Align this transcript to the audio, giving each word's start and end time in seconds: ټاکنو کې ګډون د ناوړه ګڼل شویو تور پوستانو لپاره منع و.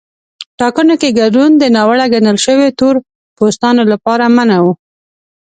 ټاکنو 0.59 0.95
کې 1.01 1.15
ګډون 1.19 1.51
د 1.57 1.63
ناوړه 1.75 2.05
ګڼل 2.13 2.37
شویو 2.45 2.75
تور 2.79 2.95
پوستانو 3.37 3.83
لپاره 3.91 4.25
منع 4.35 4.57
و. 4.65 4.67